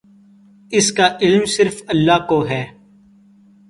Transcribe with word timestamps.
اس 0.71 0.91
کا 0.91 1.17
علم 1.21 1.45
صرف 1.45 1.81
اللہ 1.87 2.25
کو 2.29 2.47
ہے۔ 2.47 2.65